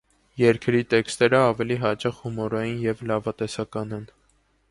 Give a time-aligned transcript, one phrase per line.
[0.41, 4.09] Երգերի տեքստերը ավելի հաճախ հումորային և լավատեսական են։